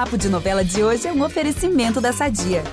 [0.00, 2.64] Papo de Novela de hoje é um oferecimento da Sadia.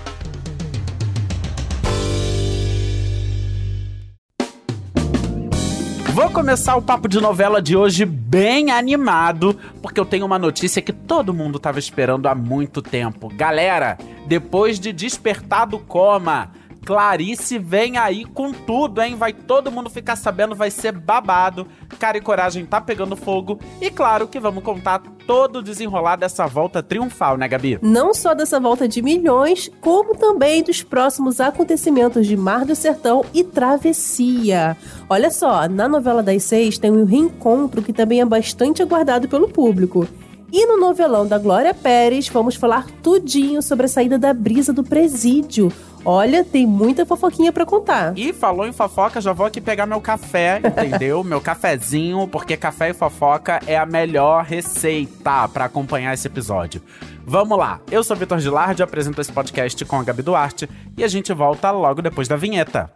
[6.13, 10.82] Vou começar o papo de novela de hoje bem animado, porque eu tenho uma notícia
[10.82, 13.28] que todo mundo estava esperando há muito tempo.
[13.36, 16.54] Galera, depois de despertar do coma,
[16.88, 19.13] Clarice vem aí com tudo, hein?
[19.13, 21.67] Vai todo mundo ficar sabendo, vai ser babado.
[21.99, 23.59] Cara e Coragem tá pegando fogo.
[23.81, 27.77] E claro que vamos contar todo o desenrolar dessa volta triunfal, né, Gabi?
[27.81, 33.26] Não só dessa volta de milhões, como também dos próximos acontecimentos de Mar do Sertão
[33.34, 34.77] e Travessia.
[35.09, 39.49] Olha só, na novela das seis tem um reencontro que também é bastante aguardado pelo
[39.49, 40.07] público.
[40.51, 44.81] E no novelão da Glória Pérez, vamos falar tudinho sobre a saída da brisa do
[44.81, 45.71] presídio.
[46.05, 48.17] Olha, tem muita fofoquinha para contar.
[48.17, 51.21] E falou em fofoca, já vou aqui pegar meu café, entendeu?
[51.21, 56.81] meu cafezinho, porque café e fofoca é a melhor receita para acompanhar esse episódio.
[57.25, 61.09] Vamos lá, eu sou Vitor Gilardi, apresento esse podcast com a Gabi Duarte e a
[61.09, 62.89] gente volta logo depois da vinheta.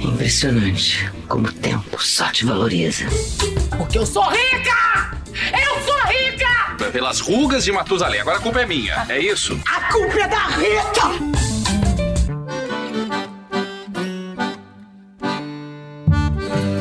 [0.00, 3.04] Impressionante como o tempo só te valoriza.
[3.76, 5.16] Porque eu sou rica!
[6.96, 8.22] Pelas rugas de Matusalém.
[8.22, 9.60] Agora a culpa é minha, é isso?
[9.66, 11.46] A culpa é da Rita!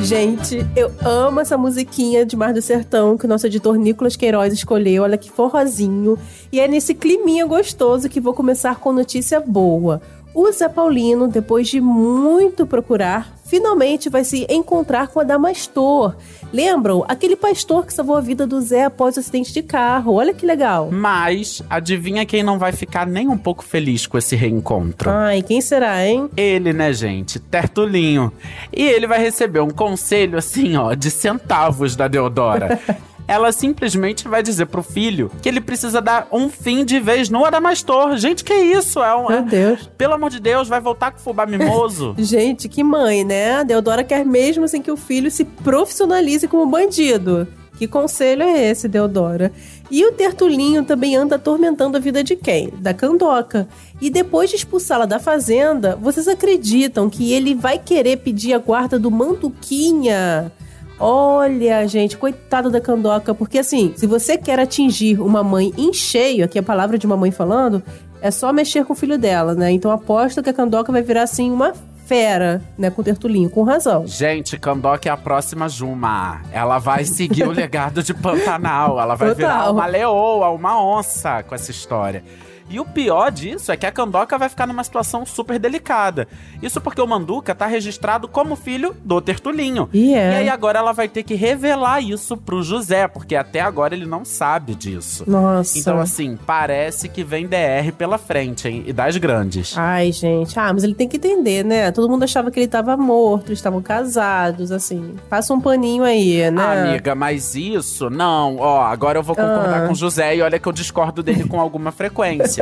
[0.02, 4.53] Gente, eu amo essa musiquinha de Mar do Sertão que o nosso editor Nicolas Queiroz
[4.53, 5.03] escolheu.
[5.03, 6.17] Olha que forrozinho.
[6.49, 10.02] E é nesse climinha gostoso que vou começar com notícia boa.
[10.33, 16.14] O Zé Paulino, depois de muito procurar, finalmente vai se encontrar com a Damastor.
[16.52, 17.06] Lembram?
[17.08, 20.16] Aquele pastor que salvou a vida do Zé após o acidente de carro.
[20.16, 20.89] Olha que legal.
[20.92, 25.09] Mas, adivinha quem não vai ficar nem um pouco feliz com esse reencontro?
[25.09, 26.30] Ai, quem será, hein?
[26.36, 27.39] Ele, né, gente?
[27.39, 28.30] Tertulinho.
[28.73, 32.78] E ele vai receber um conselho, assim, ó, de centavos da Deodora.
[33.28, 37.45] ela simplesmente vai dizer pro filho que ele precisa dar um fim de vez no
[37.45, 38.17] Adamastor.
[38.17, 39.04] Gente, que isso?
[39.04, 39.90] É um, Meu Deus.
[39.98, 42.14] Pelo amor de Deus, vai voltar com o fubá mimoso?
[42.20, 43.58] Gente, que mãe, né?
[43.58, 47.48] A Deodora quer mesmo assim que o filho se profissionalize como bandido.
[47.77, 49.52] Que conselho é esse, Deodora?
[49.92, 52.70] E o Tertulinho também anda atormentando a vida de quem?
[52.80, 53.67] Da Candoca.
[54.02, 58.98] E depois de expulsá-la da fazenda, vocês acreditam que ele vai querer pedir a guarda
[58.98, 60.52] do Manduquinha?
[61.00, 66.45] Olha, gente, coitado da Candoca, porque assim, se você quer atingir uma mãe em cheio,
[66.45, 67.83] aqui é a palavra de uma mãe falando,
[68.22, 69.72] é só mexer com o filho dela, né?
[69.72, 71.73] Então aposto que a Candoca vai virar assim uma
[72.05, 74.05] fera, né, com o Tertulinho, com razão.
[74.05, 76.42] Gente, Candoca é a próxima Juma.
[76.52, 79.00] Ela vai seguir o legado de Pantanal.
[79.00, 79.36] Ela vai Total.
[79.36, 82.23] virar uma leoa, uma onça com essa história.
[82.70, 86.27] E o pior disso é que a Candoca vai ficar numa situação super delicada.
[86.64, 89.87] Isso porque o Manduca tá registrado como filho do Tertulinho.
[89.93, 90.31] E é.
[90.31, 94.05] E aí agora ela vai ter que revelar isso pro José, porque até agora ele
[94.08, 95.23] não sabe disso.
[95.27, 95.77] Nossa.
[95.77, 98.83] Então, assim, parece que vem DR pela frente, hein?
[98.87, 99.77] E das grandes.
[99.77, 100.58] Ai, gente.
[100.59, 101.92] Ah, mas ele tem que entender, né?
[101.92, 105.15] Todo mundo achava que ele tava morto, eles estavam casados, assim.
[105.30, 106.61] Passa um paninho aí, né?
[106.64, 109.87] Ah, amiga, mas isso, não, ó, agora eu vou concordar Ah.
[109.87, 112.55] com o José e olha que eu discordo dele com alguma frequência.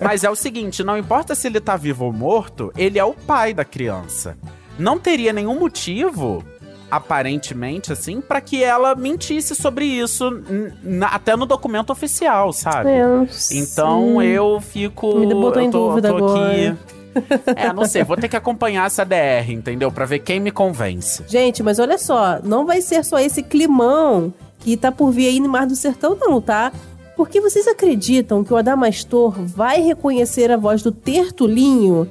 [0.00, 3.12] Mas é o seguinte, não importa se ele tá vivo ou morto, ele é o
[3.14, 4.36] pai da criança.
[4.78, 6.42] Não teria nenhum motivo,
[6.90, 10.30] aparentemente, assim, pra que ela mentisse sobre isso,
[11.10, 12.90] até no documento oficial, sabe?
[12.90, 14.28] É, eu Então sei.
[14.30, 15.18] eu fico.
[15.18, 16.50] Me botou eu em tô, dúvida tô agora.
[16.50, 16.76] aqui.
[17.54, 19.92] É, não sei, vou ter que acompanhar essa DR, entendeu?
[19.92, 21.22] Pra ver quem me convence.
[21.28, 25.38] Gente, mas olha só, não vai ser só esse climão que tá por vir aí
[25.38, 26.72] no Mar do Sertão, não, tá?
[27.16, 32.08] Porque vocês acreditam que o Adamastor vai reconhecer a voz do Tertulinho?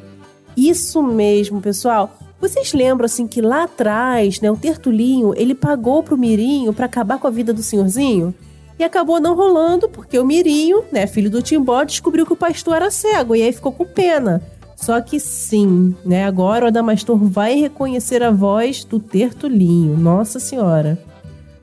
[0.55, 2.17] Isso mesmo, pessoal.
[2.39, 7.17] Vocês lembram assim que lá atrás, né, o Tertulinho, ele pagou pro Mirinho pra acabar
[7.17, 8.33] com a vida do senhorzinho?
[8.77, 12.75] E acabou não rolando porque o Mirinho, né, filho do Timbó, descobriu que o pastor
[12.75, 14.41] era cego e aí ficou com pena.
[14.75, 19.97] Só que sim, né, agora o Adamastor vai reconhecer a voz do Tertulinho.
[19.97, 21.01] Nossa Senhora.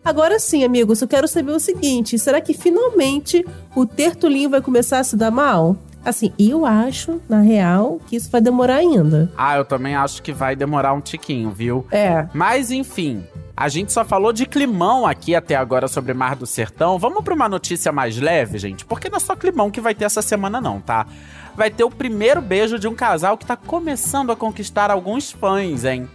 [0.05, 3.45] Agora sim, amigos, eu quero saber o seguinte: será que finalmente
[3.77, 5.77] o Tertulinho vai começar a se dar mal?
[6.03, 9.31] Assim, eu acho, na real, que isso vai demorar ainda.
[9.37, 11.87] Ah, eu também acho que vai demorar um tiquinho, viu?
[11.91, 12.27] É.
[12.33, 13.23] Mas enfim,
[13.55, 16.99] a gente só falou de climão aqui até agora sobre Mar do Sertão.
[16.99, 18.87] Vamos pra uma notícia mais leve, gente?
[18.87, 21.07] Porque não é só climão que vai ter essa semana, não, tá?
[21.55, 25.85] Vai ter o primeiro beijo de um casal que tá começando a conquistar alguns fãs,
[25.85, 26.09] hein?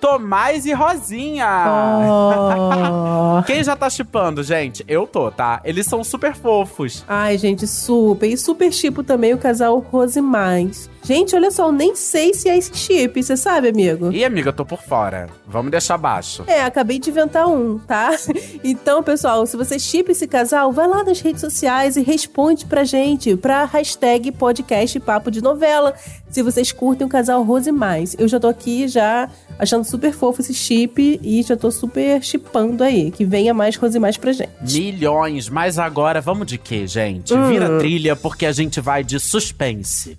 [0.00, 1.64] Tomás e Rosinha.
[1.68, 3.42] Oh.
[3.46, 4.84] Quem já tá chipando, gente?
[4.88, 5.60] Eu tô, tá?
[5.64, 7.04] Eles são super fofos.
[7.08, 8.28] Ai, gente, super.
[8.28, 10.88] E super tipo também o casal Rose Mais.
[11.08, 14.12] Gente, olha só, eu nem sei se é esse chip, você sabe, amigo?
[14.12, 15.26] E amiga, eu tô por fora.
[15.46, 16.44] Vamos deixar baixo.
[16.46, 18.10] É, acabei de inventar um, tá?
[18.62, 22.84] Então, pessoal, se você chipa esse casal, vai lá nas redes sociais e responde pra
[22.84, 25.94] gente, pra hashtag podcast papo de novela,
[26.28, 28.14] se vocês curtem o casal Rose Mais.
[28.18, 32.84] Eu já tô aqui já achando super fofo esse chip e já tô super chipando
[32.84, 34.50] aí, que venha mais Rose Mais pra gente.
[34.60, 37.34] Milhões, mas agora vamos de quê, gente?
[37.48, 40.18] Vira trilha porque a gente vai de suspense,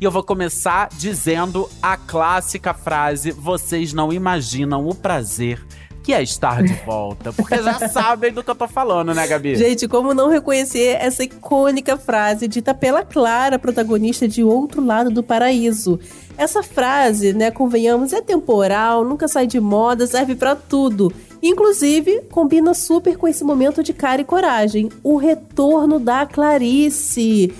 [0.00, 5.60] E eu vou começar dizendo a clássica frase: vocês não imaginam o prazer
[6.04, 7.32] que é estar de volta.
[7.32, 9.56] Porque já sabem do que eu tô falando, né, Gabi?
[9.56, 15.22] Gente, como não reconhecer essa icônica frase dita pela Clara, protagonista de Outro Lado do
[15.22, 15.98] Paraíso?
[16.38, 21.12] Essa frase, né, convenhamos, é temporal, nunca sai de moda, serve pra tudo.
[21.42, 24.88] Inclusive, combina super com esse momento de cara e coragem.
[25.02, 27.52] O retorno da Clarice.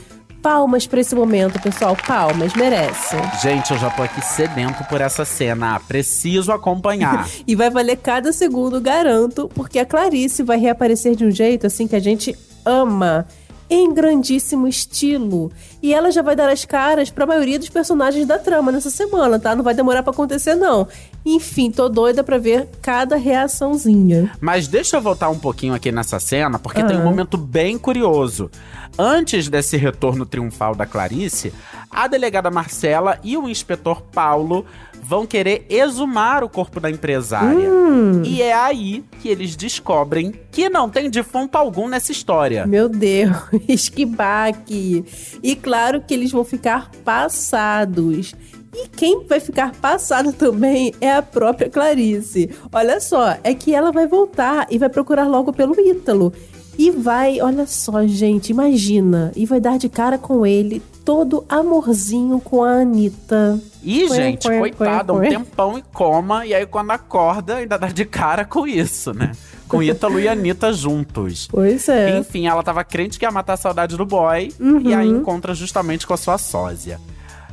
[0.42, 1.96] Palmas pra esse momento, pessoal.
[2.06, 3.16] Palmas, merece.
[3.42, 5.80] Gente, eu já tô aqui sedento por essa cena.
[5.80, 7.28] Preciso acompanhar.
[7.46, 11.88] E vai valer cada segundo, garanto, porque a Clarice vai reaparecer de um jeito assim
[11.88, 13.26] que a gente ama.
[13.70, 15.50] Em grandíssimo estilo.
[15.82, 19.38] E ela já vai dar as caras pra maioria dos personagens da trama nessa semana,
[19.38, 19.54] tá?
[19.54, 20.88] Não vai demorar pra acontecer, não.
[21.34, 24.30] Enfim, tô doida pra ver cada reaçãozinha.
[24.40, 27.04] Mas deixa eu voltar um pouquinho aqui nessa cena, porque tem um Ah.
[27.04, 28.50] momento bem curioso.
[28.98, 31.52] Antes desse retorno triunfal da Clarice,
[31.90, 34.64] a delegada Marcela e o inspetor Paulo
[35.02, 37.70] vão querer exumar o corpo da empresária.
[37.70, 38.22] Hum.
[38.24, 42.66] E é aí que eles descobrem que não tem defunto algum nessa história.
[42.66, 45.04] Meu Deus, que baque!
[45.42, 48.34] E claro que eles vão ficar passados.
[48.80, 52.48] E quem vai ficar passado também é a própria Clarice.
[52.72, 56.32] Olha só, é que ela vai voltar e vai procurar logo pelo Ítalo.
[56.78, 59.32] E vai, olha só, gente, imagina.
[59.34, 63.58] E vai dar de cara com ele, todo amorzinho com a Anitta.
[63.82, 67.88] E, Ué, gente, ué, coitada, um tempão em coma, e aí quando acorda, ainda dá
[67.88, 69.32] de cara com isso, né?
[69.66, 71.48] Com Ítalo e Anitta juntos.
[71.50, 72.16] Pois é.
[72.16, 74.80] Enfim, ela tava crente que ia matar a saudade do boy, Uhum.
[74.82, 77.00] e aí encontra justamente com a sua sósia.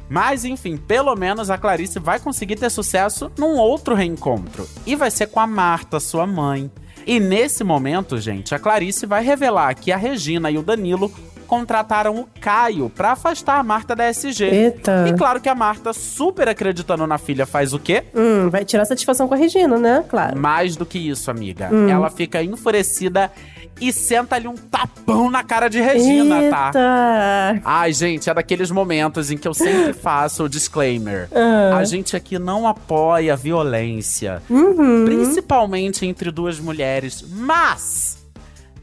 [0.09, 4.67] Mas, enfim, pelo menos a Clarice vai conseguir ter sucesso num outro reencontro.
[4.85, 6.69] E vai ser com a Marta, sua mãe.
[7.07, 11.11] E nesse momento, gente, a Clarice vai revelar que a Regina e o Danilo
[11.45, 14.43] contrataram o Caio pra afastar a Marta da SG.
[14.45, 15.05] Eita.
[15.07, 18.03] E claro que a Marta, super acreditando na filha, faz o quê?
[18.13, 20.03] Hum, vai tirar satisfação com a Regina, né?
[20.09, 20.37] Claro.
[20.39, 21.69] Mais do que isso, amiga.
[21.71, 21.87] Hum.
[21.89, 23.31] Ela fica enfurecida
[23.79, 26.67] e senta ali um tapão na cara de Regina, tá?
[26.67, 27.61] Eita.
[27.65, 31.27] Ai, gente, é daqueles momentos em que eu sempre faço o disclaimer.
[31.35, 31.77] Ah.
[31.77, 35.03] A gente aqui não apoia a violência, Uhum.
[35.05, 38.17] principalmente entre duas mulheres, mas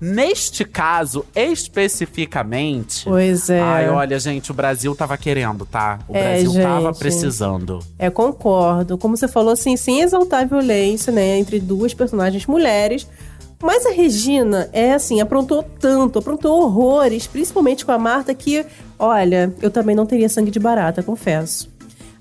[0.05, 3.61] neste caso especificamente, Pois é.
[3.61, 6.01] Ai, olha, gente, o Brasil tava querendo, tá?
[6.09, 6.99] O É, Brasil tava gente.
[6.99, 7.79] precisando.
[7.99, 8.99] É, concordo.
[8.99, 13.07] Como você falou, assim, sem exaltar a violência, né, entre duas personagens mulheres.
[13.63, 18.67] Mas a Regina, é assim, aprontou tanto, aprontou horrores, principalmente com a Marta, que,
[18.99, 21.71] olha, eu também não teria sangue de barata, confesso.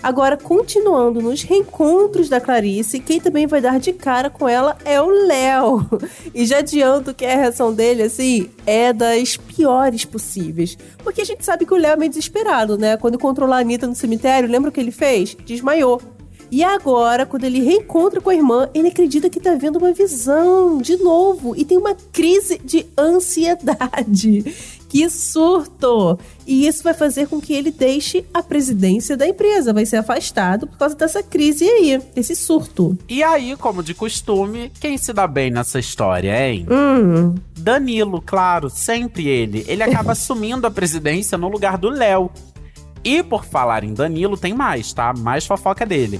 [0.03, 4.99] Agora, continuando nos reencontros da Clarice, quem também vai dar de cara com ela é
[4.99, 5.87] o Léo.
[6.33, 10.77] E já adianto que a reação dele, assim, é das piores possíveis.
[11.03, 12.95] Porque a gente sabe que o Léo é meio desesperado, né?
[12.97, 15.35] Quando encontrou lá a Anitta no cemitério, lembra o que ele fez?
[15.45, 16.01] Desmaiou.
[16.51, 20.79] E agora, quando ele reencontra com a irmã, ele acredita que tá vendo uma visão
[20.79, 24.43] de novo e tem uma crise de ansiedade.
[24.91, 26.19] Que surto!
[26.45, 30.67] E isso vai fazer com que ele deixe a presidência da empresa, vai ser afastado
[30.67, 32.97] por causa dessa crise aí, desse surto.
[33.07, 36.67] E aí, como de costume, quem se dá bem nessa história, hein?
[36.69, 39.63] Hum, Danilo, claro, sempre ele.
[39.65, 42.29] Ele acaba assumindo a presidência no lugar do Léo.
[43.01, 45.13] E por falar em Danilo, tem mais, tá?
[45.17, 46.19] Mais fofoca dele.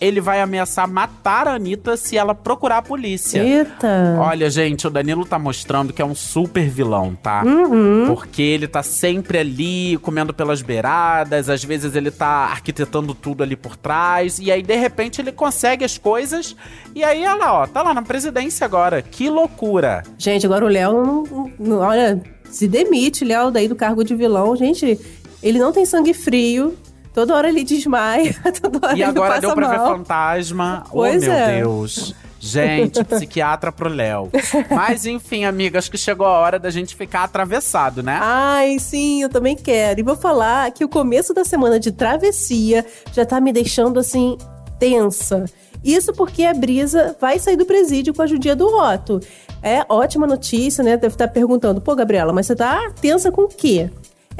[0.00, 3.42] Ele vai ameaçar matar a Anitta se ela procurar a polícia.
[3.42, 4.16] Eita.
[4.18, 7.42] Olha, gente, o Danilo tá mostrando que é um super vilão, tá?
[7.44, 8.06] Uhum.
[8.06, 13.56] Porque ele tá sempre ali, comendo pelas beiradas, às vezes ele tá arquitetando tudo ali
[13.56, 16.56] por trás, e aí de repente ele consegue as coisas,
[16.94, 19.02] e aí olha lá, ó, tá lá na presidência agora.
[19.02, 20.02] Que loucura!
[20.16, 24.56] Gente, agora o Léo, olha, se demite, Léo, daí do cargo de vilão.
[24.56, 24.98] Gente,
[25.42, 26.76] ele não tem sangue frio.
[27.12, 29.96] Toda hora ele desmaia, toda hora E ele agora passa deu pra ver mal.
[29.96, 30.84] fantasma.
[30.90, 31.56] Pois oh, meu é.
[31.58, 32.14] Deus.
[32.38, 34.30] Gente, psiquiatra pro Léo.
[34.70, 38.18] Mas enfim, amiga, acho que chegou a hora da gente ficar atravessado, né?
[38.22, 40.00] Ai, sim, eu também quero.
[40.00, 44.38] E vou falar que o começo da semana de travessia já tá me deixando assim
[44.78, 45.44] tensa.
[45.84, 49.20] Isso porque a Brisa vai sair do presídio com a judia do Otto.
[49.62, 50.96] É ótima notícia, né?
[50.96, 53.90] Deve estar perguntando, pô, Gabriela, mas você tá tensa com o quê?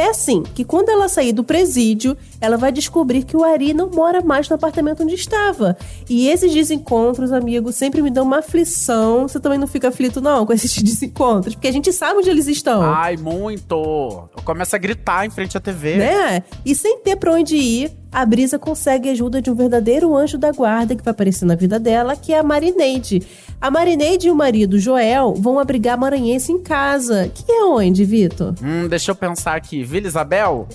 [0.00, 3.90] É assim, que quando ela sair do presídio, ela vai descobrir que o Ari não
[3.90, 5.76] mora mais no apartamento onde estava.
[6.08, 9.28] E esses desencontros, amigo, sempre me dão uma aflição.
[9.28, 11.54] Você também não fica aflito, não, com esses desencontros?
[11.54, 12.80] Porque a gente sabe onde eles estão.
[12.80, 13.74] Ai, muito.
[13.74, 15.96] Eu começo a gritar em frente à TV.
[15.96, 16.44] Né?
[16.64, 20.36] E sem ter pra onde ir, a Brisa consegue a ajuda de um verdadeiro anjo
[20.36, 23.22] da guarda que vai aparecer na vida dela, que é a Marineide.
[23.60, 27.30] A Marineide e o marido Joel vão abrigar a maranhense em casa.
[27.32, 28.54] Que é onde, Vitor?
[28.62, 29.84] Hum, deixa eu pensar aqui.
[29.84, 30.66] Vila Isabel?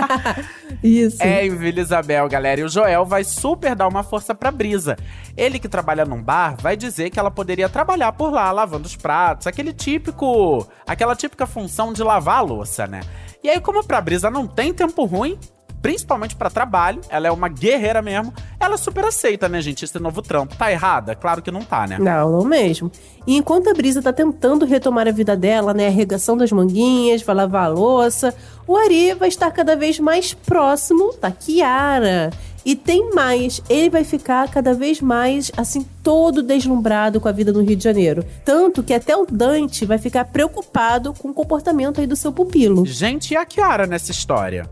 [0.82, 1.22] Isso.
[1.22, 2.60] É em Vila Isabel, galera.
[2.60, 4.96] E o Joel vai super dar uma força pra Brisa.
[5.36, 8.96] Ele que trabalha num bar vai dizer que ela poderia trabalhar por lá, lavando os
[8.96, 10.66] pratos, aquele típico.
[10.86, 13.00] aquela típica função de lavar a louça, né?
[13.42, 15.38] E aí, como pra Brisa não tem tempo ruim,
[15.84, 20.22] principalmente pra trabalho, ela é uma guerreira mesmo, ela super aceita, né, gente, esse novo
[20.22, 20.56] trampo.
[20.56, 21.14] Tá errada?
[21.14, 21.98] Claro que não tá, né?
[21.98, 22.90] Não, não mesmo.
[23.26, 27.36] E enquanto a Brisa tá tentando retomar a vida dela, né, arregação das manguinhas, vai
[27.36, 28.34] lavar a louça,
[28.66, 32.30] o Ari vai estar cada vez mais próximo da Kiara.
[32.64, 37.52] E tem mais, ele vai ficar cada vez mais, assim, todo deslumbrado com a vida
[37.52, 38.24] no Rio de Janeiro.
[38.44, 42.86] Tanto que até o Dante vai ficar preocupado com o comportamento aí do seu pupilo.
[42.86, 44.68] Gente, e a Kiara nessa história?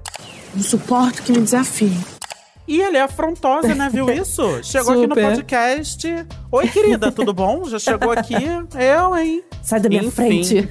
[0.55, 1.93] Não suporto que me desafie.
[2.67, 3.91] E ele é afrontosa, né?
[3.93, 4.43] Viu isso?
[4.63, 6.09] Chegou aqui no podcast.
[6.51, 7.65] Oi, querida, tudo bom?
[7.69, 8.35] Já chegou aqui?
[8.35, 9.43] Eu, hein?
[9.63, 10.13] Sai da minha Enfim.
[10.13, 10.69] frente.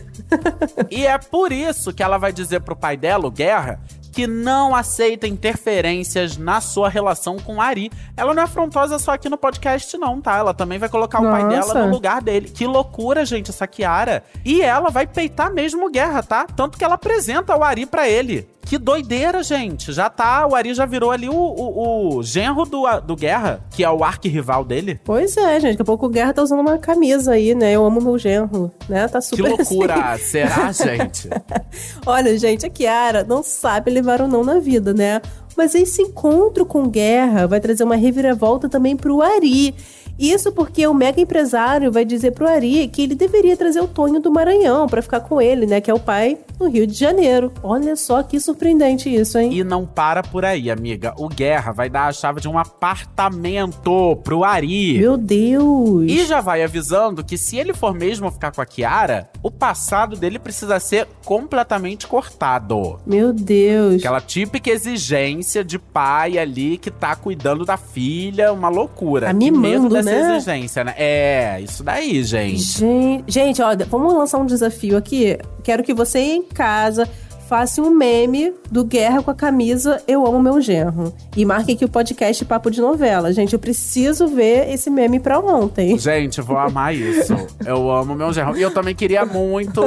[0.89, 3.79] E é por isso que ela vai dizer pro pai dela, o Guerra,
[4.11, 7.91] que não aceita interferências na sua relação com Ari.
[8.15, 10.37] Ela não é afrontosa só aqui no podcast, não, tá?
[10.37, 11.73] Ela também vai colocar o pai Nossa.
[11.73, 12.49] dela no lugar dele.
[12.49, 14.23] Que loucura, gente, essa Kiara.
[14.43, 16.45] E ela vai peitar mesmo Guerra, tá?
[16.45, 18.47] Tanto que ela apresenta o Ari pra ele.
[18.65, 19.91] Que doideira, gente.
[19.91, 23.83] Já tá, o Ari já virou ali o, o, o genro do, do Guerra, que
[23.83, 24.99] é o arquirrival dele.
[25.03, 25.71] Pois é, gente.
[25.71, 27.73] Daqui a pouco o Guerra tá usando uma camisa aí, né?
[27.73, 29.07] Eu amo meu genro, né?
[29.07, 30.17] Tá Que super loucura.
[30.19, 31.27] Será, gente?
[32.05, 35.21] Olha, gente, a Kiara não sabe levar ou não na vida, né?
[35.55, 39.75] Mas esse encontro com Guerra vai trazer uma reviravolta também pro Ari.
[40.17, 44.19] Isso porque o mega empresário vai dizer pro Ari que ele deveria trazer o Tonho
[44.19, 45.81] do Maranhão pra ficar com ele, né?
[45.81, 47.51] Que é o pai no Rio de Janeiro.
[47.63, 49.51] Olha só que surpreendente isso, hein?
[49.53, 51.13] E não para por aí, amiga.
[51.17, 54.99] O Guerra vai dar a chave de um apartamento pro Ari.
[54.99, 56.05] Meu Deus!
[56.07, 60.15] E já vai avisando que se ele for mesmo ficar com a Kiara, o passado
[60.15, 62.99] dele precisa ser completamente cortado.
[63.05, 63.95] Meu Deus!
[63.95, 69.27] Aquela típica exigência de pai ali que tá cuidando da filha, uma loucura.
[69.27, 70.35] Tá mimando, dessa né?
[70.37, 70.93] exigência, né?
[70.97, 72.79] É, isso daí, gente.
[72.79, 75.37] Gente, gente, olha, vamos lançar um desafio aqui.
[75.63, 77.07] Quero que você em casa
[77.51, 81.13] faça um meme do Guerra com a camisa Eu Amo Meu Genro.
[81.35, 83.33] E marque aqui o podcast Papo de Novela.
[83.33, 85.99] Gente, eu preciso ver esse meme pra ontem.
[85.99, 87.35] Gente, vou amar isso.
[87.65, 88.55] Eu amo meu genro.
[88.55, 89.81] E eu também queria muito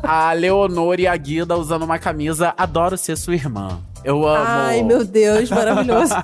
[0.00, 3.80] a Leonor e a Guida usando uma camisa Adoro Ser Sua Irmã.
[4.04, 4.44] Eu amo.
[4.46, 6.14] Ai, meu Deus, maravilhoso.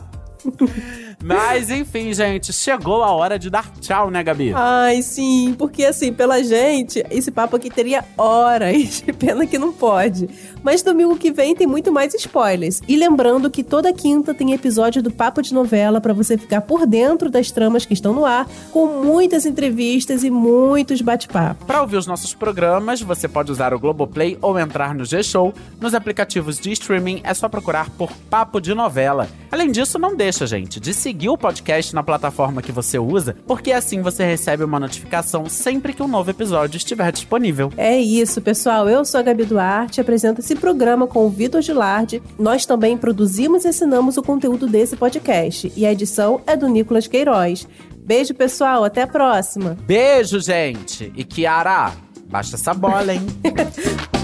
[1.22, 4.52] Mas enfim, gente, chegou a hora de dar tchau, né, Gabi?
[4.54, 9.02] Ai, sim, porque assim, pela gente, esse papo aqui teria horas.
[9.18, 10.28] Pena que não pode.
[10.62, 12.80] Mas domingo que vem tem muito mais spoilers.
[12.86, 16.86] E lembrando que toda quinta tem episódio do Papo de Novela pra você ficar por
[16.86, 21.64] dentro das tramas que estão no ar, com muitas entrevistas e muitos bate-papo.
[21.64, 25.52] Para ouvir os nossos programas, você pode usar o Globoplay ou entrar no G-Show.
[25.80, 29.28] Nos aplicativos de streaming é só procurar por Papo de Novela.
[29.50, 33.72] Além disso, não deixa, gente, de seguir o podcast na plataforma que você usa, porque
[33.72, 37.72] assim você recebe uma notificação sempre que um novo episódio estiver disponível.
[37.78, 38.86] É isso, pessoal.
[38.90, 42.22] Eu sou a Gabi Duarte, apresento esse programa com o Vitor Gilardi.
[42.38, 45.72] Nós também produzimos e ensinamos o conteúdo desse podcast.
[45.74, 47.66] E a edição é do Nicolas Queiroz.
[47.96, 48.84] Beijo, pessoal.
[48.84, 49.78] Até a próxima.
[49.86, 51.10] Beijo, gente!
[51.16, 51.94] E Kiara,
[52.26, 53.22] baixa essa bola, hein?